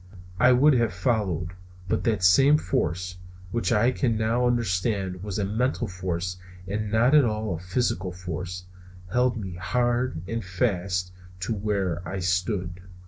[0.39, 1.51] I would have followed,
[1.87, 3.19] but that same force,
[3.51, 8.11] which I can now understand was a mental force and not at all a physical
[8.11, 8.65] force,
[9.11, 11.11] held me hard and fast
[11.41, 12.81] to where I stood.